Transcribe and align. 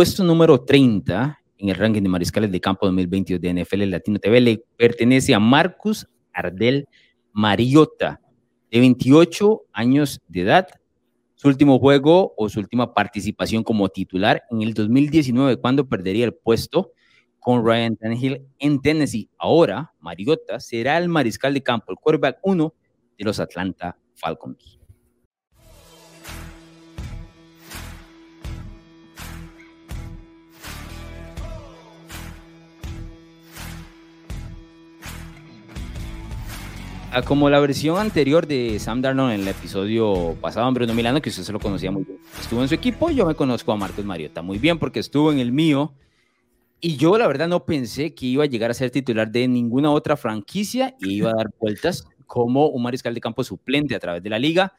puesto 0.00 0.24
número 0.24 0.64
30 0.64 1.42
en 1.58 1.68
el 1.68 1.74
ranking 1.74 2.00
de 2.00 2.08
mariscales 2.08 2.50
de 2.50 2.58
campo 2.58 2.86
2022 2.86 3.38
de 3.38 3.52
NFL 3.52 3.82
Latino 3.90 4.18
TV 4.18 4.40
le 4.40 4.64
pertenece 4.78 5.34
a 5.34 5.38
Marcus 5.38 6.08
Ardel 6.32 6.88
Mariota, 7.34 8.18
de 8.70 8.80
28 8.80 9.60
años 9.74 10.18
de 10.26 10.40
edad. 10.40 10.68
Su 11.34 11.48
último 11.48 11.78
juego 11.78 12.32
o 12.38 12.48
su 12.48 12.60
última 12.60 12.94
participación 12.94 13.62
como 13.62 13.90
titular 13.90 14.42
en 14.50 14.62
el 14.62 14.72
2019, 14.72 15.58
cuando 15.58 15.86
perdería 15.86 16.24
el 16.24 16.32
puesto 16.32 16.92
con 17.38 17.62
Ryan 17.62 17.96
Tannehill 17.96 18.46
en 18.58 18.80
Tennessee. 18.80 19.28
Ahora, 19.36 19.92
Mariota 20.00 20.60
será 20.60 20.96
el 20.96 21.10
mariscal 21.10 21.52
de 21.52 21.62
campo, 21.62 21.92
el 21.92 21.98
quarterback 21.98 22.38
1 22.42 22.74
de 23.18 23.24
los 23.26 23.38
Atlanta 23.38 23.98
Falcons. 24.14 24.79
Como 37.26 37.50
la 37.50 37.58
versión 37.58 37.98
anterior 37.98 38.46
de 38.46 38.78
Sam 38.78 39.02
Darnold 39.02 39.34
en 39.34 39.40
el 39.40 39.48
episodio 39.48 40.36
pasado 40.40 40.68
en 40.68 40.74
Bruno 40.74 40.94
Milano, 40.94 41.20
que 41.20 41.30
usted 41.30 41.42
se 41.42 41.52
lo 41.52 41.58
conocía 41.58 41.90
muy 41.90 42.04
bien. 42.04 42.18
Estuvo 42.40 42.62
en 42.62 42.68
su 42.68 42.74
equipo, 42.74 43.10
yo 43.10 43.26
me 43.26 43.34
conozco 43.34 43.72
a 43.72 43.76
Marcos 43.76 44.04
Mariota 44.04 44.42
muy 44.42 44.58
bien 44.58 44.78
porque 44.78 45.00
estuvo 45.00 45.32
en 45.32 45.40
el 45.40 45.50
mío. 45.50 45.92
Y 46.80 46.96
yo 46.96 47.18
la 47.18 47.26
verdad 47.26 47.48
no 47.48 47.64
pensé 47.64 48.14
que 48.14 48.26
iba 48.26 48.44
a 48.44 48.46
llegar 48.46 48.70
a 48.70 48.74
ser 48.74 48.90
titular 48.90 49.30
de 49.30 49.48
ninguna 49.48 49.90
otra 49.90 50.16
franquicia 50.16 50.94
y 51.00 51.14
iba 51.14 51.30
a 51.30 51.34
dar 51.34 51.50
vueltas 51.60 52.06
como 52.26 52.68
un 52.68 52.82
mariscal 52.82 53.12
de 53.12 53.20
campo 53.20 53.42
suplente 53.42 53.94
a 53.94 53.98
través 53.98 54.22
de 54.22 54.30
la 54.30 54.38
liga. 54.38 54.72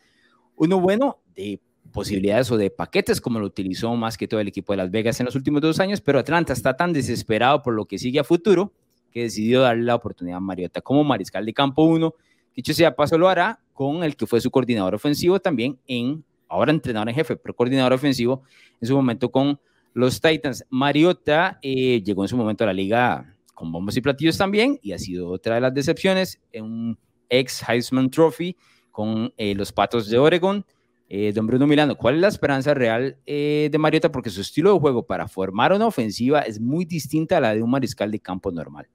Uno 0.55 0.79
bueno 0.79 1.19
de 1.35 1.59
posibilidades 1.91 2.49
o 2.49 2.57
de 2.57 2.71
paquetes 2.71 3.19
como 3.19 3.39
lo 3.39 3.45
utilizó 3.45 3.93
más 3.95 4.17
que 4.17 4.27
todo 4.27 4.39
el 4.39 4.47
equipo 4.47 4.71
de 4.71 4.77
Las 4.77 4.89
Vegas 4.89 5.19
en 5.19 5.25
los 5.25 5.35
últimos 5.35 5.61
dos 5.61 5.79
años, 5.81 5.99
pero 5.99 6.17
Atlanta 6.17 6.53
está 6.53 6.77
tan 6.77 6.93
desesperado 6.93 7.61
por 7.61 7.73
lo 7.73 7.85
que 7.85 7.99
sigue 7.99 8.19
a 8.19 8.23
futuro 8.23 8.71
que 9.11 9.23
decidió 9.23 9.61
darle 9.61 9.83
la 9.83 9.95
oportunidad 9.95 10.37
a 10.37 10.41
Mariota 10.41 10.81
como 10.81 11.03
mariscal 11.03 11.45
de 11.45 11.53
campo 11.53 11.83
1. 11.83 12.13
Dicho 12.55 12.73
sea 12.73 12.95
paso, 12.95 13.17
lo 13.17 13.29
hará 13.29 13.59
con 13.73 14.03
el 14.03 14.15
que 14.15 14.27
fue 14.27 14.39
su 14.41 14.51
coordinador 14.51 14.93
ofensivo 14.93 15.39
también 15.39 15.79
en, 15.87 16.23
ahora 16.47 16.71
entrenador 16.71 17.09
en 17.09 17.15
jefe, 17.15 17.35
pero 17.35 17.55
coordinador 17.55 17.93
ofensivo 17.93 18.43
en 18.79 18.87
su 18.87 18.95
momento 18.95 19.31
con 19.31 19.59
los 19.93 20.21
Titans. 20.21 20.65
Mariota 20.69 21.59
eh, 21.61 22.01
llegó 22.03 22.23
en 22.23 22.27
su 22.27 22.37
momento 22.37 22.63
a 22.63 22.67
la 22.67 22.73
liga 22.73 23.35
con 23.53 23.71
bombos 23.71 23.95
y 23.97 24.01
platillos 24.01 24.37
también 24.37 24.79
y 24.81 24.91
ha 24.91 24.99
sido 24.99 25.29
otra 25.29 25.55
de 25.55 25.61
las 25.61 25.73
decepciones 25.73 26.39
en 26.51 26.65
un 26.65 26.99
ex 27.29 27.67
Heisman 27.67 28.09
Trophy 28.09 28.55
con 28.91 29.33
eh, 29.37 29.55
los 29.55 29.71
Patos 29.71 30.09
de 30.09 30.17
Oregon. 30.17 30.65
Eh, 31.09 31.33
don 31.33 31.45
Bruno 31.45 31.67
Milano, 31.67 31.97
¿cuál 31.97 32.15
es 32.15 32.21
la 32.21 32.27
esperanza 32.29 32.73
real 32.73 33.17
de 33.25 33.75
Mariota? 33.77 34.11
Porque 34.11 34.29
su 34.29 34.39
estilo 34.41 34.73
de 34.73 34.79
juego 34.79 35.05
para 35.05 35.27
formar 35.27 35.73
una 35.73 35.85
ofensiva 35.85 36.41
es 36.41 36.59
muy 36.59 36.85
distinta 36.85 37.37
a 37.37 37.41
la 37.41 37.53
de 37.53 37.61
un 37.61 37.69
mariscal 37.69 38.11
de 38.11 38.19
campo 38.19 38.49
normal. 38.49 38.87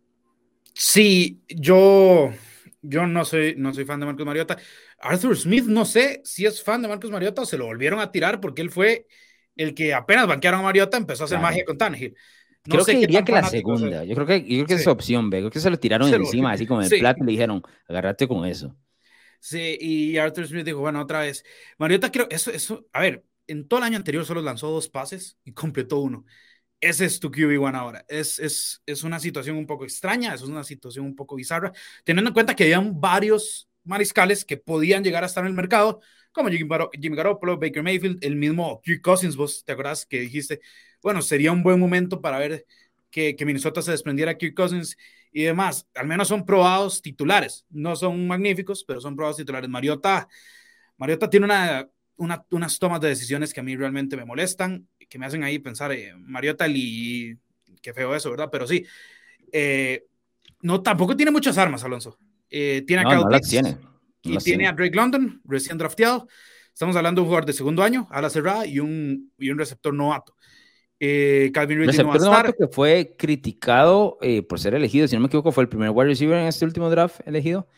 Sí, 0.79 1.41
yo, 1.49 2.31
yo 2.83 3.07
no 3.07 3.25
soy, 3.25 3.55
no 3.57 3.73
soy 3.73 3.87
fan 3.87 3.99
de 3.99 4.05
Marcos 4.05 4.27
Mariota. 4.27 4.59
Arthur 5.01 5.35
Smith, 5.35 5.65
no 5.65 5.87
sé 5.87 6.21
si 6.23 6.45
es 6.45 6.63
fan 6.63 6.83
de 6.83 6.89
Marcos 6.89 7.11
Mariota 7.11 7.43
o 7.43 7.47
se 7.47 7.57
lo 7.57 7.65
volvieron 7.65 7.99
a 7.99 8.13
tirar 8.13 8.43
porque 8.43 8.61
él 8.61 8.71
fue 8.71 9.07
el 9.57 9.75
que 9.75 9.95
apenas 9.95 10.27
banquearon 10.27 10.61
a 10.61 10.65
Mariota 10.65 10.99
empezó 10.99 11.25
a 11.25 11.27
hacer 11.27 11.39
magia 11.39 11.65
con 11.65 11.79
Tannehill. 11.79 12.15
No 12.67 12.75
creo 12.75 12.85
que 12.85 12.99
diría 12.99 13.25
que 13.25 13.33
la 13.33 13.45
segunda. 13.45 14.05
Yo 14.05 14.15
creo 14.15 14.27
que, 14.27 14.41
yo 14.43 14.67
creo 14.67 14.67
que 14.67 14.75
es 14.75 14.87
opción 14.87 15.31
B. 15.31 15.39
Creo 15.39 15.51
que 15.51 15.61
se 15.61 15.71
lo 15.71 15.79
tiraron 15.79 16.13
encima, 16.13 16.53
así 16.53 16.67
como 16.67 16.83
en 16.83 16.93
el 16.93 16.99
plato 16.99 17.23
y 17.23 17.27
le 17.27 17.33
dijeron, 17.33 17.63
agárrate 17.89 18.29
con 18.29 18.45
eso. 18.45 18.77
Sí, 19.41 19.79
y 19.81 20.19
Arthur 20.19 20.47
Smith 20.47 20.67
dijo, 20.67 20.81
bueno, 20.81 21.01
otra 21.01 21.21
vez. 21.21 21.43
Mariota, 21.79 22.13
creo, 22.13 22.27
eso, 22.29 22.51
eso, 22.51 22.87
a 22.93 23.01
ver, 23.01 23.25
en 23.47 23.67
todo 23.67 23.79
el 23.79 23.85
año 23.85 23.97
anterior 23.97 24.27
solo 24.27 24.43
lanzó 24.43 24.71
dos 24.71 24.91
pases 24.91 25.39
y 25.43 25.53
completó 25.53 26.01
uno 26.01 26.27
ese 26.81 27.05
es 27.07 27.21
tu 27.21 27.31
QB1 27.31 27.75
ahora. 27.75 28.05
Es, 28.09 28.39
es, 28.39 28.83
es 28.87 29.03
una 29.03 29.19
situación 29.19 29.57
un 29.57 29.67
poco 29.67 29.85
extraña, 29.85 30.35
es 30.35 30.43
una 30.43 30.65
situación 30.65 31.07
un 31.07 31.17
poco 31.17 31.37
bizarra, 31.37 31.73
teniendo 32.05 32.31
en 32.31 32.35
cuenta 32.35 32.55
que 32.55 32.65
habían 32.65 33.01
varios 33.01 33.69
mariscales 33.85 34.45
que 34.45 34.57
podían 34.57 35.05
llegar 35.05 35.23
a 35.23 35.27
estar 35.27 35.45
en 35.45 35.49
el 35.49 35.55
mercado, 35.55 36.01
como 36.33 36.51
Jimmy 36.51 37.17
Garoppolo, 37.17 37.57
Baker 37.57 37.83
Mayfield, 37.83 38.23
el 38.23 38.37
mismo 38.37 38.81
Kirk 38.83 39.01
Cousins, 39.01 39.37
vos 39.37 39.65
te 39.65 39.73
acuerdas 39.73 40.05
que 40.05 40.21
dijiste, 40.21 40.61
bueno, 41.03 41.23
sería 41.23 41.51
un 41.51 41.63
buen 41.63 41.81
momento 41.81 42.21
para 42.21 42.39
ver 42.39 42.67
que, 43.11 43.35
que 43.37 43.47
Minnesota 43.47 43.81
se 43.81 43.93
desprendiera 43.93 44.33
de 44.33 44.39
Kirk 44.39 44.55
Cousins 44.55 44.99
y 45.33 45.45
demás. 45.45 45.87
Al 45.95 46.07
menos 46.07 46.29
son 46.29 46.45
probados 46.45 47.01
titulares, 47.01 47.65
no 47.71 47.97
son 47.97 48.27
magníficos, 48.27 48.85
pero 48.85 49.01
son 49.01 49.17
probados 49.17 49.39
titulares. 49.39 49.71
Mariota, 49.71 50.29
Mariota 50.99 51.31
tiene 51.31 51.47
una, 51.47 51.89
unas 52.17 52.79
tomas 52.79 53.01
de 53.01 53.09
decisiones 53.09 53.55
que 53.55 53.61
a 53.61 53.63
mí 53.63 53.75
realmente 53.75 54.17
me 54.17 54.27
molestan 54.27 54.87
que 55.09 55.19
me 55.19 55.27
hacen 55.27 55.45
ahí 55.45 55.59
pensar, 55.59 55.93
eh, 55.93 56.15
Mariota 56.17 56.67
y 56.69 57.37
qué 57.81 57.93
feo 57.93 58.15
eso, 58.15 58.31
¿verdad? 58.31 58.49
Pero 58.51 58.67
sí, 58.67 58.85
eh, 59.53 60.07
no, 60.63 60.83
tampoco 60.83 61.17
tiene 61.17 61.31
muchas 61.31 61.59
armas, 61.59 61.85
Alonso. 61.85 62.19
Eh, 62.51 62.83
tiene 62.87 63.03
a 63.03 63.15
no, 63.15 63.41
tiene. 63.41 63.79
y 64.23 64.37
tiene, 64.39 64.67
a 64.67 64.73
Drake 64.73 64.95
London, 64.95 65.41
recién 65.45 65.79
drafteado. 65.79 66.29
Estamos 66.73 66.97
hablando 66.97 67.21
de 67.21 67.23
un 67.23 67.29
jugador 67.29 67.47
de 67.47 67.53
segundo 67.53 67.83
año, 67.83 68.07
a 68.11 68.21
la 68.21 68.31
cerrada, 68.31 68.67
y 68.67 68.81
un, 68.81 69.33
y 69.39 69.51
un 69.51 69.59
receptor 69.59 69.95
novato. 69.95 70.35
Eh, 70.99 71.51
Calvin 71.53 71.79
Ridley 71.79 71.97
no 71.99 72.09
va 72.09 72.15
a 72.15 72.17
estar. 72.17 72.57
que 72.57 72.69
fue 72.69 73.15
criticado 73.19 74.19
eh, 74.21 74.43
por 74.43 74.59
ser 74.59 74.75
elegido, 74.75 75.07
si 75.09 75.15
no 75.15 75.21
me 75.21 75.27
equivoco, 75.27 75.53
fue 75.53 75.63
el 75.63 75.69
primer 75.69 75.91
wide 75.91 76.09
receiver 76.09 76.39
en 76.39 76.47
este 76.47 76.65
último 76.65 76.91
draft 76.91 77.21
elegido. 77.27 77.69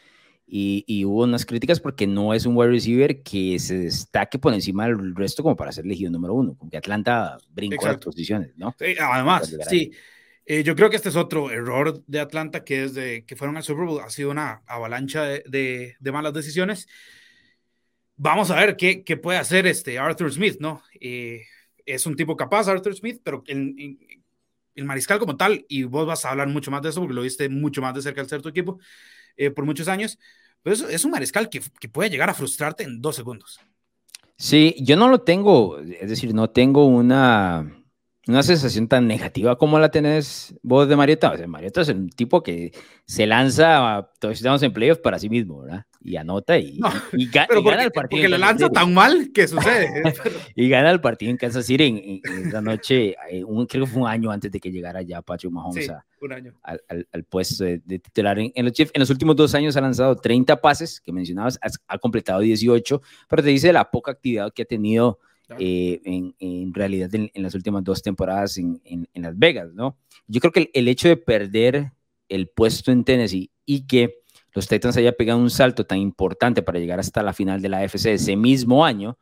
Y, 0.51 1.05
hubo 1.05 1.25
unas 1.25 1.45
críticas 1.45 1.79
porque 1.79 2.07
no 2.07 2.33
es 2.33 2.47
un 2.47 2.57
wide 2.57 2.71
receiver 2.71 3.23
que 3.23 3.59
se 3.59 3.79
destaque 3.79 4.39
por 4.39 4.55
encima 4.55 4.87
del 4.87 5.15
resto 5.15 5.43
como 5.43 5.57
para 5.57 5.73
ser 5.73 5.85
elegido 5.85 6.11
número 6.11 6.33
uno, 6.33 6.57
como 6.57 6.71
que 6.71 6.79
Atlanta 6.79 7.37
brincó 7.51 7.87
las 7.87 7.99
posiciones, 7.99 8.57
¿no? 8.57 8.75
además, 8.99 9.55
sí. 9.69 9.93
Eh, 10.51 10.63
yo 10.65 10.75
creo 10.75 10.89
que 10.89 10.97
este 10.97 11.11
es 11.11 11.17
otro 11.17 11.51
error 11.51 12.03
de 12.07 12.21
Atlanta, 12.21 12.65
que 12.65 12.81
desde 12.81 13.27
que 13.27 13.37
fueron 13.37 13.59
al 13.59 13.65
Super 13.65 13.85
Bowl 13.85 14.01
ha 14.01 14.09
sido 14.09 14.31
una 14.31 14.63
avalancha 14.67 15.23
de, 15.25 15.95
de, 16.01 16.13
malas 16.13 16.33
decisiones. 16.33 16.89
Vamos 18.17 18.51
a 18.51 18.57
ver 18.57 18.75
qué, 18.79 19.05
qué, 19.05 19.19
puede 19.19 19.37
hacer 19.37 19.67
este 19.67 19.99
Arthur 19.99 20.33
Smith, 20.33 20.57
¿no? 20.59 20.83
Eh, 20.99 21.43
es 21.85 22.07
un 22.07 22.17
tipo 22.17 22.35
capaz, 22.35 22.67
Arthur 22.67 22.95
Smith, 22.95 23.21
pero 23.23 23.45
el, 23.47 23.99
el, 24.75 24.85
mariscal 24.87 25.19
como 25.19 25.37
tal, 25.37 25.67
y 25.69 25.83
vos 25.83 26.07
vas 26.07 26.25
a 26.25 26.31
hablar 26.31 26.49
mucho 26.49 26.71
más 26.71 26.81
de 26.81 26.89
eso 26.89 27.01
porque 27.01 27.15
lo 27.15 27.23
viste 27.23 27.51
mucho 27.51 27.83
más 27.83 27.95
de 27.95 28.01
cerca 28.01 28.23
al 28.23 28.29
ser 28.29 28.41
tu 28.41 28.49
equipo, 28.49 28.79
eh, 29.37 29.51
por 29.51 29.67
muchos 29.67 29.87
años, 29.87 30.19
pero 30.63 30.75
es, 30.75 30.83
es 30.83 31.05
un 31.05 31.11
mariscal 31.11 31.49
que, 31.49 31.63
que, 31.81 31.89
puede 31.89 32.11
llegar 32.11 32.31
a 32.31 32.35
frustrarte 32.35 32.85
en 32.85 33.01
dos 33.01 33.17
segundos. 33.17 33.61
Sí, 34.37 34.77
yo 34.81 34.97
no 34.97 35.09
lo 35.09 35.21
tengo, 35.21 35.79
es 35.81 36.09
decir, 36.09 36.35
no 36.35 36.51
tengo 36.51 36.87
una, 36.87 37.78
una 38.29 38.43
sensación 38.43 38.89
tan 38.89 39.07
negativa 39.07 39.57
como 39.57 39.79
la 39.79 39.91
tenés 39.91 40.55
vos 40.63 40.89
de 40.89 40.97
Mariota. 40.97 41.33
O 41.33 41.37
sea, 41.37 41.47
Mariota 41.47 41.81
es 41.81 41.89
un 41.89 42.11
tipo 42.11 42.43
que 42.43 42.73
se 43.07 43.27
lanza 43.27 43.99
a 43.99 44.11
estamos 44.31 44.63
en 44.63 44.73
playoffs 44.73 45.01
para 45.01 45.19
sí 45.19 45.31
mismo, 45.31 45.63
¿verdad? 45.63 45.87
Y 46.01 46.17
anota 46.17 46.59
y, 46.59 46.79
y, 47.13 47.27
gana 47.31 47.49
el 47.83 47.91
partido. 47.91 48.21
Porque 48.21 48.29
le 48.29 48.39
lanza 48.39 48.69
tan 48.69 48.93
mal 48.93 49.31
que 49.33 49.49
sucede. 49.49 50.03
y 50.55 50.69
gana 50.69 50.91
el 50.91 51.01
partido 51.01 51.31
en 51.31 51.39
Kansas 51.39 51.67
City 51.67 51.85
en, 51.85 52.21
en, 52.25 52.49
esa 52.49 52.61
noche, 52.61 53.17
eh, 53.31 53.43
un, 53.45 53.67
creo 53.67 53.85
que 53.85 53.91
fue 53.91 54.03
un 54.03 54.09
año 54.09 54.31
antes 54.31 54.53
de 54.53 54.61
que 54.61 54.71
llegara 54.71 55.03
ya 55.03 55.23
Patrick 55.23 55.51
Mahomes 55.51 55.87
sí, 55.87 55.93
un 56.21 56.33
año. 56.33 56.55
Al, 56.63 56.81
al, 57.11 57.25
puesto 57.25 57.65
de, 57.65 57.79
titular 57.81 58.39
en, 58.39 58.53
los 58.65 58.73
Chiefs. 58.73 58.93
En 58.95 59.01
los 59.01 59.11
últimos 59.11 59.37
dos 59.37 59.55
años 59.55 59.77
ha 59.77 59.81
lanzado 59.81 60.17
30 60.17 60.61
pases, 60.61 61.01
que 61.01 61.13
mencionabas, 61.13 61.59
ha, 61.63 61.95
ha 61.95 61.99
completado 61.99 62.41
18, 62.41 63.03
pero 63.29 63.43
te 63.43 63.49
dice 63.49 63.73
la 63.73 63.91
poca 63.91 64.13
actividad 64.13 64.53
que 64.53 64.63
ha 64.63 64.67
tenido 64.67 65.19
eh, 65.59 66.01
en, 66.05 66.35
en, 66.39 66.75
realidad 66.75 67.09
en, 67.15 67.31
las 67.35 67.55
últimas 67.55 67.83
dos 67.83 68.03
temporadas 68.03 68.59
en, 68.59 68.81
en, 68.85 69.23
Las 69.23 69.39
Vegas, 69.39 69.73
¿no? 69.73 69.97
Yo 70.27 70.41
creo 70.41 70.53
que 70.53 70.71
el, 70.75 70.89
hecho 70.89 71.09
de 71.09 71.17
perder 71.17 71.93
el 72.29 72.49
puesto 72.49 72.93
en 72.93 73.05
Tennessee 73.05 73.51
y 73.65 73.87
que 73.87 74.21
los 74.53 74.69
Titans 74.69 74.97
haya 74.99 75.13
pegado 75.13 75.39
un 75.39 75.49
salto 75.49 75.87
tan 75.87 75.99
importante 75.99 76.63
para 76.63 76.79
llegar 76.79 77.01
hasta 77.01 77.23
la 77.23 77.33
final 77.33 77.63
de 77.63 77.71
la 77.71 77.79
AFC 77.79 78.07
ese 78.07 78.37
mismo 78.37 78.85
año, 78.85 79.17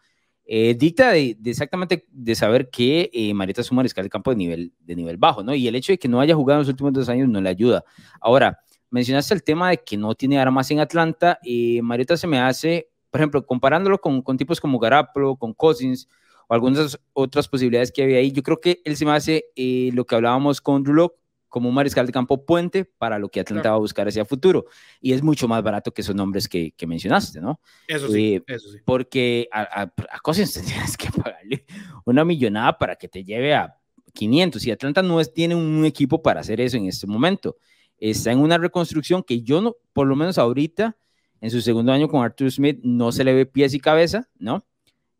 eh, 0.45 0.75
dicta 0.75 1.13
de, 1.13 1.37
exactamente 1.45 2.07
de 2.11 2.35
saber 2.35 2.71
que 2.71 3.11
eh, 3.13 3.33
Marieta 3.35 3.61
es 3.61 3.71
un 3.71 3.77
mariscal 3.77 4.05
de 4.05 4.11
campo 4.11 4.31
de 4.31 4.37
nivel, 4.37 4.73
de 4.81 4.97
nivel 4.97 5.17
bajo, 5.17 5.43
¿no? 5.45 5.55
Y 5.55 5.69
el 5.69 5.75
hecho 5.77 5.93
de 5.93 5.99
que 5.99 6.09
no 6.09 6.21
haya 6.21 6.35
jugado 6.35 6.61
en 6.61 6.63
los 6.63 6.69
últimos 6.69 6.93
dos 6.93 7.09
años 7.09 7.29
no 7.29 7.41
le 7.41 7.49
ayuda. 7.49 7.85
Ahora, 8.21 8.59
mencionaste 8.91 9.35
el 9.35 9.43
tema 9.43 9.71
de 9.71 9.79
que 9.79 9.97
no 9.97 10.15
tiene 10.15 10.39
armas 10.39 10.71
en 10.71 10.81
Atlanta, 10.81 11.39
y 11.43 11.81
Marieta 11.83 12.17
se 12.17 12.27
me 12.27 12.39
hace 12.39 12.89
por 13.17 13.23
ejemplo, 13.23 13.47
comparándolo 13.47 13.99
con, 13.99 14.21
con 14.21 14.37
tipos 14.37 14.61
como 14.61 14.79
Garapolo, 14.79 15.37
con 15.37 15.55
Cousins 15.55 16.07
o 16.49 16.55
algunas 16.55 17.01
otras 17.15 17.49
posibilidades 17.49 17.91
que 17.91 18.03
había 18.03 18.19
ahí, 18.19 18.31
yo 18.31 18.43
creo 18.43 18.61
que 18.61 18.83
él 18.85 18.95
se 18.95 19.07
me 19.07 19.13
hace 19.13 19.47
eh, 19.57 19.89
lo 19.95 20.05
que 20.05 20.17
hablábamos 20.17 20.61
con 20.61 20.83
Drew 20.83 21.11
como 21.49 21.71
un 21.71 21.75
mariscal 21.75 22.05
de 22.05 22.13
campo 22.13 22.45
puente 22.45 22.85
para 22.85 23.19
lo 23.19 23.31
que 23.31 23.41
Atlanta 23.41 23.71
va 23.71 23.77
a 23.77 23.79
buscar 23.79 24.07
hacia 24.07 24.27
futuro. 24.27 24.67
Y 25.01 25.15
es 25.15 25.23
mucho 25.23 25.49
más 25.49 25.63
barato 25.63 25.95
que 25.95 26.03
esos 26.03 26.15
nombres 26.15 26.47
que, 26.47 26.73
que 26.73 26.87
mencionaste, 26.87 27.41
¿no? 27.41 27.59
Eso 27.89 28.11
sí, 28.11 28.35
eh, 28.35 28.45
eso 28.49 28.69
sí. 28.71 28.81
Porque 28.85 29.49
a, 29.51 29.63
a, 29.63 29.83
a 29.85 30.21
Cousins 30.21 30.53
tendrías 30.53 30.95
que 30.95 31.09
pagarle 31.11 31.65
una 32.05 32.23
millonada 32.23 32.77
para 32.77 32.97
que 32.97 33.09
te 33.09 33.25
lleve 33.25 33.55
a 33.55 33.79
500 34.13 34.67
y 34.67 34.71
Atlanta 34.73 35.01
no 35.01 35.23
es, 35.23 35.33
tiene 35.33 35.55
un 35.55 35.87
equipo 35.87 36.21
para 36.21 36.41
hacer 36.41 36.61
eso 36.61 36.77
en 36.77 36.85
este 36.85 37.07
momento. 37.07 37.57
Está 37.97 38.31
en 38.31 38.41
una 38.41 38.59
reconstrucción 38.59 39.23
que 39.23 39.41
yo 39.41 39.63
no, 39.63 39.75
por 39.95 40.07
lo 40.07 40.17
menos 40.17 40.37
ahorita, 40.37 40.99
en 41.47 41.51
su 41.53 41.61
segundo 41.61 41.93
año 41.93 42.09
con 42.09 42.25
Arthur 42.25 42.51
Smith 42.51 42.81
no 42.83 43.13
se 43.13 43.23
le 43.23 43.33
ve 43.33 43.47
pies 43.47 43.73
y 43.73 43.79
cabeza, 43.79 44.29
¿no? 44.37 44.67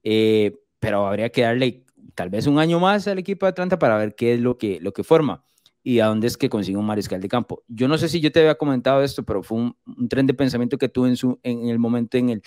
Eh, 0.03 0.57
pero 0.81 1.07
habría 1.07 1.31
que 1.31 1.43
darle 1.43 1.85
tal 2.17 2.31
vez 2.31 2.49
un 2.49 2.59
año 2.59 2.81
más 2.81 3.07
al 3.07 3.19
equipo 3.19 3.47
de 3.47 3.51
Atlanta 3.51 3.79
para 3.79 3.97
ver 3.97 4.17
qué 4.17 4.35
es 4.35 4.41
lo 4.41 4.59
que, 4.59 4.81
lo 4.81 4.93
que 4.93 5.05
forma 5.05 5.45
y 5.85 6.01
a 6.01 6.07
dónde 6.07 6.27
es 6.27 6.37
que 6.37 6.49
consigue 6.49 6.77
un 6.77 6.85
mariscal 6.85 7.21
de 7.21 7.29
campo. 7.29 7.63
Yo 7.69 7.87
no 7.87 7.97
sé 7.97 8.09
si 8.09 8.21
yo 8.21 8.33
te 8.33 8.41
había 8.41 8.57
comentado 8.57 9.05
esto, 9.05 9.23
pero 9.25 9.45
fue 9.45 9.59
un, 9.59 9.77
un 9.87 10.09
tren 10.09 10.27
de 10.27 10.35
pensamiento 10.35 10.79
que 10.79 10.89
tuve 10.89 11.11
en, 11.11 11.17
su, 11.17 11.39
en 11.45 11.69
el 11.69 11.79
momento 11.79 12.19
en 12.19 12.31
el, 12.31 12.43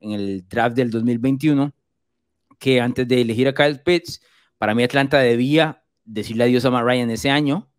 en 0.00 0.10
el 0.10 0.46
draft 0.46 0.76
del 0.76 0.90
2021, 0.90 1.72
que 2.58 2.82
antes 2.82 3.08
de 3.08 3.22
elegir 3.22 3.48
a 3.48 3.54
Kyle 3.54 3.80
Pitts, 3.80 4.20
para 4.58 4.74
mí 4.74 4.82
Atlanta 4.82 5.18
debía 5.20 5.82
decirle 6.04 6.44
adiós 6.44 6.66
a 6.66 6.70
Matt 6.70 6.84
Ryan 6.84 7.08
ese 7.08 7.30
año 7.30 7.72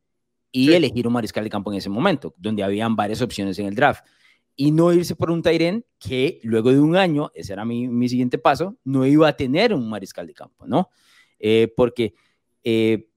y 0.52 0.74
elegir 0.74 1.06
un 1.06 1.14
mariscal 1.14 1.44
de 1.44 1.52
campo 1.52 1.72
en 1.72 1.78
ese 1.78 1.90
momento, 1.90 2.34
donde 2.38 2.64
habían 2.64 2.96
varias 2.96 3.22
opciones 3.22 3.60
en 3.60 3.68
el 3.68 3.76
draft. 3.76 4.04
Y 4.56 4.72
no 4.72 4.94
irse 4.94 5.16
por 5.16 5.32
un 5.32 5.42
Tyren 5.42 5.86
que 6.00 6.40
luego 6.44 6.72
de 6.72 6.80
un 6.80 6.96
año, 6.96 7.32
ese 7.34 7.54
era 7.54 7.66
mi, 7.66 7.88
mi, 7.88 8.08
siguiente 8.08 8.38
paso, 8.38 8.78
no 8.84 9.06
iba 9.06 9.28
a 9.28 9.36
tener 9.36 9.74
un 9.74 9.90
mariscal 9.90 10.28
de 10.28 10.34
campo, 10.34 10.68
¿no? 10.68 10.90
Eh, 11.40 11.74
porque 11.76 12.14
eh, 12.64 13.10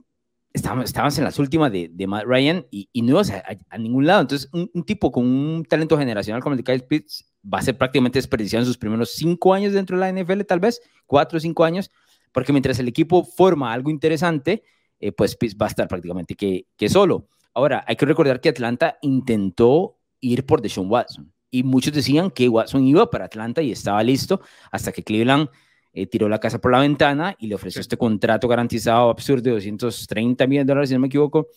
estábamos, 0.53 1.19
en 1.19 1.25
las 1.25 1.39
últimas 1.39 1.71
de, 1.71 1.91
de 1.93 2.07
Matt 2.07 2.25
Ryan 2.25 2.67
y, 2.71 2.89
y 2.93 3.03
no 3.03 3.11
ibas 3.11 3.31
a, 3.31 3.43
a, 3.69 3.79
ningún 3.79 4.07
lado. 4.07 4.23
Entonces, 4.23 4.49
un, 4.53 4.71
un, 4.73 4.85
tipo 4.85 5.13
con 5.13 5.27
un 5.27 5.65
talento 5.65 5.99
generacional 5.99 6.43
como 6.43 6.55
el 6.55 6.59
de 6.59 6.65
Kyle 6.65 6.85
Pitts 6.85 7.27
va 7.53 7.59
a 7.59 7.63
ser 7.63 7.77
prácticamente 7.77 8.19
desperdiciado 8.19 8.63
en 8.63 8.67
sus 8.67 8.79
primeros 8.79 9.11
cinco 9.13 9.53
años 9.53 9.73
dentro 9.73 9.99
de 9.99 10.01
la 10.01 10.23
NFL, 10.23 10.43
tal 10.43 10.61
vez, 10.61 10.81
cuatro 11.07 11.37
o 11.37 11.41
cinco 11.41 11.65
años, 11.65 11.91
porque 12.33 12.53
mientras 12.53 12.79
el 12.79 12.89
equipo 12.89 13.25
forma 13.25 13.73
algo 13.73 13.91
interesante, 13.91 14.63
eh, 14.99 15.13
pues 15.13 15.37
va 15.61 15.67
a 15.67 15.69
estar 15.69 15.89
prácticamente 15.89 16.35
que, 16.35 16.67
que 16.77 16.89
solo. 16.89 17.29
Ahora, 17.55 17.85
hay 17.87 17.97
que 17.97 18.07
recordar 18.07 18.41
que 18.41 18.49
Atlanta 18.49 18.99
intentó 19.03 19.96
ir 20.21 20.47
por 20.47 20.63
Deshaun 20.63 20.91
Watson 20.91 21.33
y 21.51 21.63
muchos 21.63 21.93
decían 21.93 22.31
que 22.31 22.49
Watson 22.49 22.87
iba 22.87 23.09
para 23.09 23.27
Atlanta 23.27 23.63
y 23.63 23.73
estaba 23.73 24.03
listo 24.03 24.41
hasta 24.71 24.93
que 24.93 25.03
Cleveland 25.03 25.49
eh, 25.93 26.07
tiró 26.07 26.29
la 26.29 26.39
casa 26.39 26.61
por 26.61 26.73
la 26.73 26.81
ventana 26.81 27.35
y 27.39 27.47
le 27.47 27.55
ofreció 27.55 27.81
este 27.81 27.97
contrato 27.97 28.49
garantizado 28.49 29.09
absurdo 29.09 29.45
de 29.45 29.51
230 29.53 30.47
millones 30.47 30.67
de 30.67 30.71
dólares, 30.71 30.89
si 30.91 30.95
no 30.95 31.01
me 31.01 31.07
equivoco, 31.07 31.49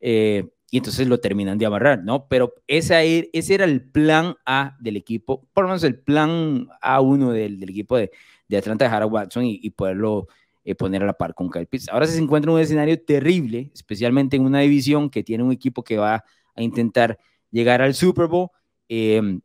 eh, 0.00 0.48
y 0.70 0.78
entonces 0.78 1.06
lo 1.06 1.20
terminan 1.20 1.58
de 1.58 1.66
amarrar, 1.66 2.02
¿no? 2.02 2.26
Pero 2.28 2.54
esa, 2.66 3.02
er, 3.02 3.28
ese 3.34 3.54
era 3.54 3.66
el 3.66 3.82
plan 3.82 4.36
A 4.46 4.76
del 4.80 4.96
equipo, 4.96 5.46
por 5.52 5.64
lo 5.64 5.68
menos 5.68 5.84
el 5.84 5.98
plan 5.98 6.66
A1 6.80 7.32
del, 7.32 7.60
del 7.60 7.68
equipo 7.68 7.98
de, 7.98 8.10
de 8.48 8.56
Atlanta 8.56 8.86
de 8.88 8.94
Harold 8.94 9.12
Watson 9.12 9.44
y, 9.44 9.60
y 9.62 9.70
poderlo 9.70 10.28
eh, 10.64 10.74
poner 10.74 11.02
a 11.02 11.06
la 11.06 11.12
par 11.12 11.34
con 11.34 11.50
Kyle 11.50 11.66
Pitts. 11.66 11.90
Ahora 11.90 12.06
se 12.06 12.18
encuentra 12.18 12.50
en 12.50 12.54
un 12.54 12.62
escenario 12.62 12.98
terrible, 13.02 13.70
especialmente 13.74 14.36
en 14.36 14.46
una 14.46 14.60
división 14.60 15.10
que 15.10 15.22
tiene 15.22 15.44
un 15.44 15.52
equipo 15.52 15.84
que 15.84 15.98
va 15.98 16.24
a 16.54 16.62
intentar 16.62 17.18
llegar 17.52 17.80
al 17.82 17.94
Super 17.94 18.26
Bowl. 18.26 18.48
Eh, 18.88 19.38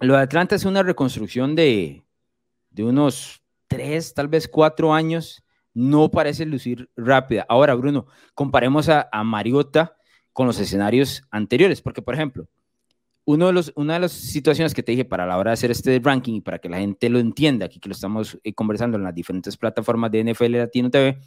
lo 0.00 0.14
de 0.14 0.20
Atlanta 0.20 0.54
es 0.54 0.64
una 0.64 0.82
reconstrucción 0.82 1.54
de, 1.54 2.02
de 2.70 2.84
unos 2.84 3.42
tres, 3.68 4.14
tal 4.14 4.28
vez 4.28 4.48
cuatro 4.48 4.94
años. 4.94 5.42
No 5.74 6.10
parece 6.10 6.46
lucir 6.46 6.88
rápida. 6.96 7.44
Ahora, 7.48 7.74
Bruno, 7.74 8.06
comparemos 8.34 8.88
a, 8.88 9.08
a 9.12 9.24
Mariota 9.24 9.96
con 10.32 10.46
los 10.46 10.58
escenarios 10.58 11.22
anteriores, 11.30 11.82
porque, 11.82 12.00
por 12.00 12.14
ejemplo, 12.14 12.48
uno 13.24 13.46
de 13.46 13.52
los, 13.52 13.72
una 13.76 13.94
de 13.94 14.00
las 14.00 14.12
situaciones 14.12 14.74
que 14.74 14.82
te 14.82 14.92
dije 14.92 15.04
para 15.04 15.26
la 15.26 15.38
hora 15.38 15.50
de 15.50 15.54
hacer 15.54 15.70
este 15.70 15.98
ranking 16.02 16.34
y 16.34 16.40
para 16.40 16.58
que 16.58 16.68
la 16.68 16.78
gente 16.78 17.08
lo 17.08 17.18
entienda, 17.18 17.66
aquí 17.66 17.80
que 17.80 17.88
lo 17.88 17.94
estamos 17.94 18.38
eh, 18.44 18.52
conversando 18.52 18.96
en 18.96 19.04
las 19.04 19.14
diferentes 19.14 19.56
plataformas 19.56 20.10
de 20.10 20.24
NFL 20.24 20.52
Latino 20.52 20.90
TV, 20.90 21.18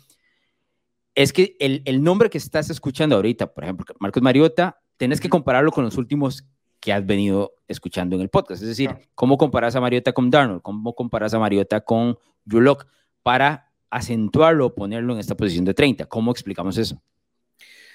es 1.15 1.33
que 1.33 1.55
el, 1.59 1.81
el, 1.85 2.03
nombre 2.03 2.29
que 2.29 2.37
estás 2.37 2.69
escuchando 2.69 3.15
ahorita, 3.15 3.51
por 3.51 3.63
ejemplo, 3.63 3.85
Marcos 3.99 4.21
Mariota, 4.21 4.79
tenés 4.97 5.21
que 5.21 5.29
compararlo 5.29 5.71
con 5.71 5.83
los 5.83 5.97
últimos 5.97 6.45
que 6.79 6.93
has 6.93 7.05
venido 7.05 7.53
escuchando 7.67 8.15
en 8.15 8.21
el 8.21 8.29
podcast. 8.29 8.61
Es 8.61 8.67
decir, 8.67 8.89
¿cómo 9.15 9.37
comparas 9.37 9.75
a 9.75 9.81
Mariota 9.81 10.13
con 10.13 10.29
Darnold? 10.29 10.61
¿Cómo 10.61 10.93
comparas 10.93 11.33
a 11.33 11.39
Mariota 11.39 11.81
con 11.81 12.17
Drew 12.45 12.61
Locke? 12.61 12.85
Para 13.23 13.71
acentuarlo, 13.89 14.75
ponerlo 14.75 15.13
en 15.13 15.19
esta 15.19 15.35
posición 15.35 15.65
de 15.65 15.73
30. 15.73 16.05
¿Cómo 16.05 16.31
explicamos 16.31 16.77
eso? 16.77 17.01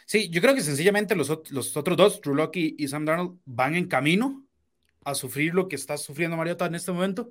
Sí, 0.06 0.28
yo 0.30 0.40
creo 0.40 0.54
que 0.54 0.62
sencillamente 0.62 1.14
los, 1.14 1.50
los 1.50 1.76
otros 1.76 1.96
dos, 1.96 2.20
Drew 2.20 2.34
Locke 2.34 2.56
y, 2.56 2.76
y, 2.78 2.88
Sam 2.88 3.04
Darnold, 3.04 3.38
van 3.44 3.76
en 3.76 3.86
camino 3.86 4.44
a 5.04 5.14
sufrir 5.14 5.54
lo 5.54 5.68
que 5.68 5.76
está 5.76 5.96
sufriendo 5.96 6.36
Mariota 6.36 6.66
en 6.66 6.74
este 6.74 6.92
momento. 6.92 7.30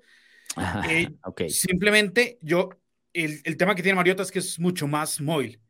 Ah, 0.55 0.83
eh, 0.89 1.09
okay. 1.23 1.49
Simplemente 1.49 2.37
yo, 2.41 2.69
el, 3.13 3.41
el, 3.43 3.57
tema 3.57 3.75
que 3.75 3.83
tiene 3.83 3.95
Mariota 3.95 4.23
es 4.23 4.31
que 4.31 4.39
es 4.39 4.59
mucho 4.59 4.87
más 4.87 5.21
móvil. 5.21 5.61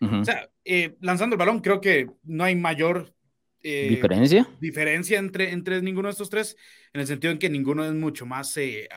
Uh 0.00 0.06
-huh. 0.06 0.20
O 0.22 0.24
sea, 0.24 0.50
eh, 0.64 0.96
lanzando 1.00 1.34
el 1.34 1.38
balón, 1.38 1.60
creo 1.60 1.80
que 1.80 2.10
no 2.24 2.44
hay 2.44 2.56
mayor 2.56 3.14
eh, 3.62 3.88
diferencia 3.90 4.48
diferencia 4.60 5.18
entre, 5.18 5.52
entre 5.52 5.82
ninguno 5.82 6.08
de 6.08 6.12
estos 6.12 6.30
tres, 6.30 6.56
en 6.92 7.00
el 7.00 7.06
sentido 7.06 7.32
en 7.32 7.38
que 7.38 7.50
ninguno 7.50 7.84
es 7.84 7.92
mucho 7.92 8.26
más 8.26 8.56
eh, 8.56 8.88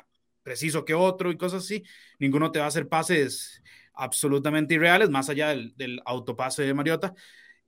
preciso 0.42 0.86
que 0.86 0.94
otro 0.94 1.32
y 1.32 1.38
cosas 1.38 1.64
así. 1.64 1.84
Ninguno 2.20 2.52
te 2.52 2.60
va 2.60 2.66
a 2.66 2.68
hacer 2.70 2.88
pases 2.88 3.62
absolutamente 3.94 4.76
irreales, 4.76 5.10
más 5.10 5.30
allá 5.30 5.50
del, 5.50 5.74
del 5.76 6.02
autopase 6.06 6.64
de 6.64 6.74
Mariota. 6.74 7.14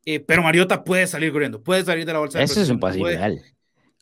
Eh, 0.06 0.20
pero 0.20 0.44
Mariota 0.44 0.84
puede 0.84 1.08
salir 1.08 1.32
corriendo, 1.32 1.62
puede 1.64 1.84
salir 1.84 2.06
de 2.06 2.14
la 2.14 2.20
bolsa. 2.20 2.42
Eso 2.42 2.56
de 2.56 2.64
es 2.64 2.70
un 2.70 2.80
pase 2.80 3.00
puede, 3.00 3.16
irreal. 3.16 3.42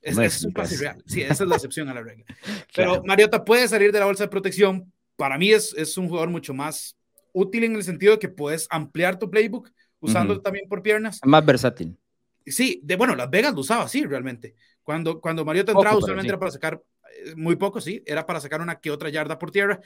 Es, 0.01 0.17
es, 0.17 0.35
es, 0.35 0.43
un 0.43 0.53
pase 0.53 0.75
irreal. 0.75 1.01
Sí, 1.05 1.21
esa 1.21 1.43
es 1.43 1.49
la 1.49 1.55
excepción 1.55 1.87
a 1.89 1.93
la 1.93 2.01
regla. 2.01 2.25
Pero 2.75 2.91
claro. 2.91 3.03
Mariota 3.05 3.45
puede 3.45 3.67
salir 3.67 3.91
de 3.91 3.99
la 3.99 4.05
bolsa 4.05 4.25
de 4.25 4.29
protección. 4.29 4.91
Para 5.15 5.37
mí 5.37 5.51
es, 5.51 5.73
es 5.77 5.97
un 5.97 6.09
jugador 6.09 6.29
mucho 6.29 6.53
más 6.53 6.97
útil 7.31 7.63
en 7.63 7.75
el 7.75 7.83
sentido 7.83 8.13
de 8.13 8.19
que 8.19 8.29
puedes 8.29 8.67
ampliar 8.69 9.17
tu 9.17 9.29
playbook 9.29 9.71
usando 9.99 10.33
uh 10.33 10.37
-huh. 10.37 10.43
también 10.43 10.67
por 10.67 10.83
piernas. 10.83 11.19
Más 11.23 11.45
versátil. 11.45 11.97
Sí, 12.45 12.81
de, 12.83 12.95
bueno, 12.95 13.15
Las 13.15 13.29
Vegas 13.29 13.53
lo 13.53 13.61
usaba 13.61 13.83
así 13.83 14.05
realmente. 14.05 14.55
Cuando, 14.81 15.21
cuando 15.21 15.45
Mariota 15.45 15.71
entraba, 15.71 15.97
usualmente 15.97 16.27
sí. 16.27 16.29
era 16.29 16.39
para 16.39 16.51
sacar, 16.51 16.81
eh, 17.25 17.35
muy 17.35 17.55
poco, 17.55 17.79
sí, 17.79 18.03
era 18.05 18.25
para 18.25 18.39
sacar 18.39 18.61
una 18.61 18.79
que 18.79 18.91
otra 18.91 19.09
yarda 19.09 19.39
por 19.39 19.51
tierra. 19.51 19.79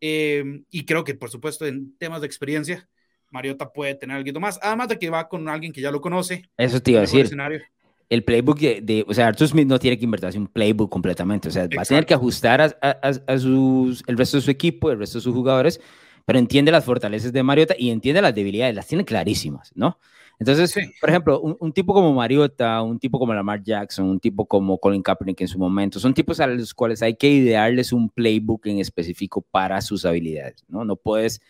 Eh, 0.00 0.62
y 0.70 0.84
creo 0.84 1.04
que, 1.04 1.14
por 1.14 1.30
supuesto, 1.30 1.66
en 1.66 1.96
temas 1.96 2.20
de 2.20 2.26
experiencia, 2.26 2.88
Mariota 3.30 3.72
puede 3.72 3.94
tener 3.94 4.16
algo 4.16 4.40
más. 4.40 4.58
Además 4.62 4.88
de 4.88 4.98
que 4.98 5.10
va 5.10 5.28
con 5.28 5.48
alguien 5.48 5.72
que 5.72 5.80
ya 5.80 5.90
lo 5.90 6.00
conoce. 6.00 6.48
Eso 6.56 6.80
te 6.80 6.92
iba 6.92 7.00
a 7.00 7.02
decir. 7.02 7.24
Escenario. 7.24 7.62
El 8.10 8.22
playbook 8.22 8.58
de, 8.58 8.80
de, 8.82 9.04
o 9.08 9.14
sea, 9.14 9.28
Arthur 9.28 9.48
Smith 9.48 9.66
no 9.66 9.78
tiene 9.78 9.98
que 9.98 10.04
invertirse 10.04 10.38
un 10.38 10.46
playbook 10.46 10.90
completamente. 10.90 11.48
O 11.48 11.50
sea, 11.50 11.62
Exacto. 11.62 11.76
va 11.76 11.82
a 11.82 11.86
tener 11.86 12.06
que 12.06 12.14
ajustar 12.14 12.60
a, 12.60 12.76
a, 12.82 13.12
a, 13.26 13.38
sus, 13.38 14.04
el 14.06 14.18
resto 14.18 14.36
de 14.36 14.42
su 14.42 14.50
equipo, 14.50 14.90
el 14.90 14.98
resto 14.98 15.18
de 15.18 15.22
sus 15.22 15.34
jugadores, 15.34 15.80
pero 16.26 16.38
entiende 16.38 16.70
las 16.70 16.84
fortalezas 16.84 17.32
de 17.32 17.42
Mariota 17.42 17.74
y 17.78 17.90
entiende 17.90 18.20
las 18.22 18.34
debilidades, 18.34 18.74
las 18.74 18.86
tiene 18.86 19.04
clarísimas, 19.04 19.72
¿no? 19.74 19.98
Entonces, 20.38 20.70
sí. 20.70 20.80
por 21.00 21.10
ejemplo, 21.10 21.40
un, 21.40 21.56
un, 21.60 21.72
tipo 21.72 21.94
como 21.94 22.12
Mariota, 22.12 22.82
un 22.82 22.98
tipo 22.98 23.18
como 23.18 23.32
Lamar 23.34 23.62
Jackson, 23.62 24.06
un 24.06 24.20
tipo 24.20 24.46
como 24.46 24.78
Colin 24.78 25.02
Kaepernick 25.02 25.42
en 25.42 25.48
su 25.48 25.58
momento, 25.58 26.00
son 26.00 26.14
tipos 26.14 26.40
a 26.40 26.46
los 26.46 26.74
cuales 26.74 27.02
hay 27.02 27.14
que 27.14 27.30
idearles 27.30 27.92
un 27.92 28.08
playbook 28.08 28.66
en 28.66 28.78
específico 28.78 29.42
para 29.42 29.80
sus 29.80 30.04
habilidades, 30.04 30.64
¿no? 30.68 30.84
No 30.84 30.96
puedes 30.96 31.40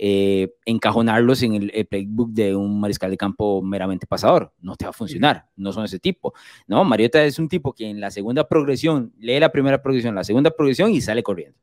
eh, 0.00 0.54
encajonarlos 0.64 1.42
en 1.42 1.54
el, 1.54 1.72
el, 1.74 1.84
playbook 1.86 2.30
de 2.30 2.54
un 2.54 2.78
mariscal 2.80 3.10
de 3.10 3.16
campo 3.16 3.60
meramente 3.62 4.06
pasador, 4.06 4.52
no 4.60 4.76
te 4.76 4.84
va 4.84 4.90
a 4.90 4.92
funcionar, 4.92 5.46
no 5.56 5.72
son 5.72 5.84
ese 5.84 5.98
tipo, 5.98 6.34
¿no? 6.68 6.84
Mariota 6.84 7.24
es 7.24 7.40
un 7.40 7.48
tipo 7.48 7.72
que 7.72 7.90
en 7.90 8.00
la 8.00 8.12
segunda 8.12 8.46
progresión 8.46 9.12
lee 9.18 9.40
la 9.40 9.50
primera 9.50 9.82
progresión, 9.82 10.14
la 10.14 10.22
segunda 10.22 10.52
progresión 10.52 10.92
y 10.92 11.00
sale 11.00 11.24
corriendo, 11.24 11.58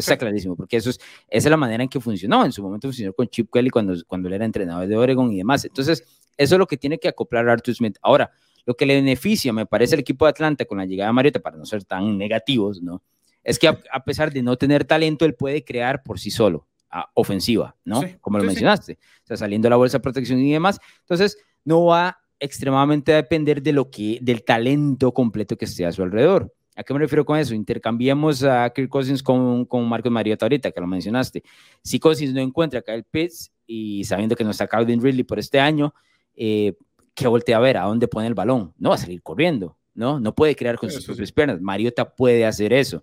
está 0.00 0.16
clarísimo, 0.16 0.56
porque 0.56 0.76
eso 0.76 0.90
es, 0.90 0.98
esa 1.28 1.48
es 1.48 1.50
la 1.50 1.56
manera 1.56 1.82
en 1.82 1.88
que 1.88 2.00
funcionó. 2.00 2.44
En 2.44 2.52
su 2.52 2.62
momento 2.62 2.88
funcionó 2.88 3.12
con 3.12 3.28
Chip 3.28 3.50
Kelly 3.52 3.70
cuando, 3.70 3.94
cuando 4.06 4.28
él 4.28 4.34
era 4.34 4.44
entrenador 4.44 4.86
de 4.86 4.96
Oregon 4.96 5.32
y 5.32 5.38
demás. 5.38 5.64
Entonces, 5.64 6.04
eso 6.36 6.54
es 6.54 6.58
lo 6.58 6.66
que 6.66 6.76
tiene 6.76 6.98
que 6.98 7.08
acoplar 7.08 7.48
Arthur 7.48 7.74
Smith. 7.74 7.96
Ahora, 8.02 8.30
lo 8.64 8.74
que 8.74 8.86
le 8.86 8.94
beneficia, 8.94 9.52
me 9.52 9.66
parece, 9.66 9.94
al 9.94 10.00
equipo 10.00 10.26
de 10.26 10.30
Atlanta 10.30 10.64
con 10.64 10.78
la 10.78 10.84
llegada 10.84 11.08
de 11.08 11.14
Mariota, 11.14 11.40
para 11.40 11.56
no 11.56 11.64
ser 11.64 11.84
tan 11.84 12.18
negativos, 12.18 12.82
¿no? 12.82 13.02
Es 13.42 13.58
que 13.58 13.68
a, 13.68 13.78
a 13.92 14.04
pesar 14.04 14.32
de 14.32 14.42
no 14.42 14.56
tener 14.56 14.84
talento, 14.84 15.24
él 15.24 15.34
puede 15.34 15.64
crear 15.64 16.02
por 16.02 16.18
sí 16.20 16.30
solo, 16.30 16.66
a, 16.90 17.10
ofensiva, 17.14 17.76
¿no? 17.84 18.02
Sí, 18.02 18.16
Como 18.20 18.38
lo 18.38 18.42
sí, 18.44 18.48
mencionaste. 18.48 18.94
Sí. 18.94 19.00
O 19.24 19.26
sea, 19.26 19.36
saliendo 19.36 19.66
de 19.66 19.70
la 19.70 19.76
bolsa 19.76 19.98
de 19.98 20.02
protección 20.02 20.38
y 20.40 20.52
demás. 20.52 20.78
Entonces, 21.00 21.38
no 21.64 21.84
va 21.86 22.18
extremadamente 22.40 23.12
a 23.12 23.16
depender 23.16 23.62
de 23.62 23.72
lo 23.72 23.90
que, 23.90 24.18
del 24.22 24.44
talento 24.44 25.12
completo 25.12 25.56
que 25.56 25.64
esté 25.64 25.86
a 25.86 25.92
su 25.92 26.02
alrededor. 26.02 26.52
¿A 26.78 26.84
qué 26.84 26.94
me 26.94 27.00
refiero 27.00 27.24
con 27.24 27.36
eso? 27.36 27.56
Intercambiemos 27.56 28.44
a 28.44 28.70
Kirk 28.70 28.88
Cousins 28.88 29.20
con, 29.20 29.64
con 29.64 29.88
Marcos 29.88 30.12
Mariota 30.12 30.44
ahorita, 30.44 30.70
que 30.70 30.80
lo 30.80 30.86
mencionaste. 30.86 31.42
Si 31.82 31.98
Cousins 31.98 32.32
no 32.32 32.40
encuentra 32.40 32.78
a 32.78 32.82
Kyle 32.82 33.02
Pitts 33.02 33.50
y 33.66 34.04
sabiendo 34.04 34.36
que 34.36 34.44
no 34.44 34.52
está 34.52 34.68
Calvin 34.68 35.02
Ridley 35.02 35.24
por 35.24 35.40
este 35.40 35.58
año, 35.58 35.92
eh, 36.36 36.74
que 37.16 37.26
voltea 37.26 37.56
a 37.56 37.60
ver 37.60 37.78
a 37.78 37.82
dónde 37.82 38.06
pone 38.06 38.28
el 38.28 38.34
balón. 38.34 38.74
No 38.78 38.90
va 38.90 38.94
a 38.94 38.98
salir 38.98 39.20
corriendo, 39.24 39.76
¿no? 39.92 40.20
No 40.20 40.36
puede 40.36 40.54
crear 40.54 40.76
con 40.76 40.88
sus 40.88 41.04
propias 41.04 41.32
piernas. 41.32 41.60
Mariota 41.60 42.14
puede 42.14 42.46
hacer 42.46 42.72
eso. 42.72 43.02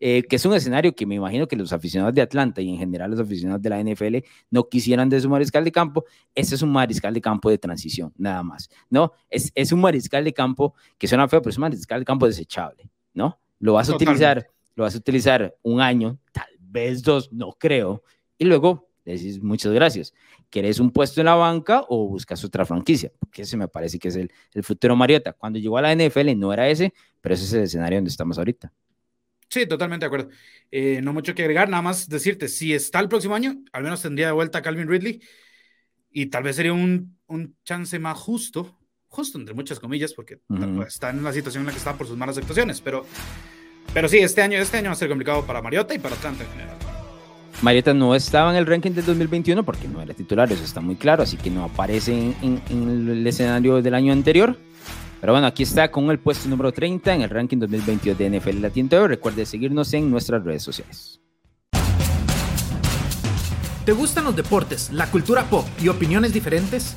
Eh, 0.00 0.24
que 0.24 0.36
es 0.36 0.44
un 0.44 0.52
escenario 0.52 0.94
que 0.94 1.06
me 1.06 1.14
imagino 1.14 1.48
que 1.48 1.56
los 1.56 1.72
aficionados 1.72 2.14
de 2.14 2.20
Atlanta 2.20 2.60
y 2.60 2.68
en 2.68 2.76
general 2.76 3.10
los 3.10 3.20
aficionados 3.20 3.62
de 3.62 3.70
la 3.70 3.82
NFL 3.82 4.18
no 4.50 4.68
quisieran 4.68 5.08
de 5.08 5.18
su 5.18 5.30
mariscal 5.30 5.64
de 5.64 5.72
campo. 5.72 6.04
Ese 6.34 6.56
es 6.56 6.60
un 6.60 6.72
mariscal 6.72 7.14
de 7.14 7.22
campo 7.22 7.48
de 7.48 7.56
transición, 7.56 8.12
nada 8.18 8.42
más, 8.42 8.68
¿no? 8.90 9.12
Es, 9.30 9.50
es 9.54 9.72
un 9.72 9.80
mariscal 9.80 10.24
de 10.24 10.34
campo 10.34 10.74
que 10.98 11.08
suena 11.08 11.26
feo, 11.26 11.40
pero 11.40 11.52
es 11.52 11.56
un 11.56 11.62
mariscal 11.62 12.00
de 12.00 12.04
campo 12.04 12.26
desechable. 12.26 12.90
¿No? 13.14 13.40
Lo 13.58 13.74
vas 13.74 13.88
a 13.88 13.92
Totalmente. 13.92 13.94
utilizar, 13.94 14.46
lo 14.76 14.84
vas 14.84 14.94
a 14.94 14.98
utilizar 14.98 15.56
un 15.62 15.80
año, 15.80 16.18
tal 16.32 16.48
vez 16.60 17.02
dos, 17.02 17.32
no 17.32 17.52
creo, 17.52 18.02
y 18.38 18.44
luego 18.44 18.88
decís 19.04 19.42
muchas 19.42 19.72
gracias. 19.72 20.14
¿Querés 20.50 20.78
un 20.80 20.90
puesto 20.90 21.20
en 21.20 21.26
la 21.26 21.34
banca 21.34 21.84
o 21.88 22.08
buscas 22.08 22.44
otra 22.44 22.64
franquicia? 22.64 23.12
Porque 23.18 23.42
ese 23.42 23.56
me 23.56 23.68
parece 23.68 23.98
que 23.98 24.08
es 24.08 24.16
el, 24.16 24.30
el 24.52 24.62
futuro 24.64 24.96
Mariota. 24.96 25.32
Cuando 25.32 25.58
llegó 25.58 25.78
a 25.78 25.82
la 25.82 25.92
NFL 25.92 26.34
no 26.36 26.52
era 26.52 26.68
ese, 26.68 26.94
pero 27.20 27.34
ese 27.34 27.44
es 27.44 27.52
el 27.54 27.62
escenario 27.64 27.98
donde 27.98 28.10
estamos 28.10 28.38
ahorita. 28.38 28.72
Sí, 29.48 29.66
totalmente 29.66 30.04
de 30.04 30.06
acuerdo. 30.08 30.30
Eh, 30.70 31.00
no 31.02 31.12
mucho 31.12 31.34
que 31.34 31.42
agregar, 31.42 31.68
nada 31.68 31.82
más 31.82 32.08
decirte, 32.08 32.48
si 32.48 32.74
está 32.74 32.98
el 33.00 33.08
próximo 33.08 33.34
año, 33.36 33.62
al 33.72 33.84
menos 33.84 34.02
tendría 34.02 34.26
de 34.26 34.32
vuelta 34.32 34.58
a 34.58 34.62
Calvin 34.62 34.88
Ridley 34.88 35.22
y 36.10 36.26
tal 36.26 36.44
vez 36.44 36.56
sería 36.56 36.72
un, 36.74 37.18
un 37.26 37.56
chance 37.64 37.98
más 37.98 38.18
justo, 38.18 38.78
justo 39.14 39.38
entre 39.38 39.54
muchas 39.54 39.78
comillas, 39.78 40.12
porque 40.12 40.40
está 40.86 41.10
en 41.10 41.22
la 41.22 41.32
situación 41.32 41.62
en 41.62 41.66
la 41.66 41.72
que 41.72 41.78
está 41.78 41.94
por 41.94 42.06
sus 42.06 42.16
malas 42.16 42.36
actuaciones, 42.36 42.80
pero, 42.80 43.06
pero 43.92 44.08
sí, 44.08 44.18
este 44.18 44.42
año, 44.42 44.58
este 44.58 44.78
año 44.78 44.88
va 44.88 44.92
a 44.92 44.96
ser 44.96 45.08
complicado 45.08 45.46
para 45.46 45.62
Mariota 45.62 45.94
y 45.94 45.98
para 45.98 46.16
Atlanta 46.16 46.44
en 46.44 46.50
general. 46.50 46.76
Mariota 47.62 47.94
no 47.94 48.14
estaba 48.14 48.50
en 48.50 48.56
el 48.56 48.66
ranking 48.66 48.90
del 48.90 49.06
2021 49.06 49.64
porque 49.64 49.88
no 49.88 50.02
era 50.02 50.12
titular, 50.12 50.50
eso 50.52 50.64
está 50.64 50.80
muy 50.80 50.96
claro, 50.96 51.22
así 51.22 51.36
que 51.36 51.50
no 51.50 51.64
aparece 51.64 52.34
en, 52.42 52.60
el 52.68 53.26
escenario 53.26 53.80
del 53.80 53.94
año 53.94 54.12
anterior. 54.12 54.58
Pero 55.20 55.32
bueno, 55.32 55.46
aquí 55.46 55.62
está 55.62 55.90
con 55.90 56.10
el 56.10 56.18
puesto 56.18 56.48
número 56.48 56.72
30 56.72 57.14
en 57.14 57.22
el 57.22 57.30
ranking 57.30 57.58
2022 57.58 58.18
de 58.18 58.38
NFL 58.38 58.60
Latino. 58.60 59.08
Recuerde 59.08 59.46
seguirnos 59.46 59.94
en 59.94 60.10
nuestras 60.10 60.44
redes 60.44 60.62
sociales. 60.62 61.20
¿Te 63.86 63.92
gustan 63.92 64.24
los 64.24 64.36
deportes, 64.36 64.90
la 64.92 65.10
cultura 65.10 65.44
pop 65.44 65.66
y 65.82 65.88
opiniones 65.88 66.34
diferentes? 66.34 66.96